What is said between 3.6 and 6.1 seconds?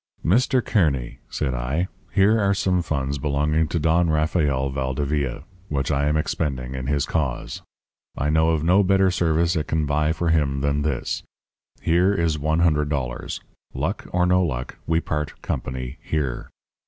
to Don Rafael Valdevia, which I